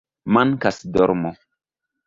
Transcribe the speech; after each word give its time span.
"Mankas 0.35 0.81
dormo" 0.95 1.31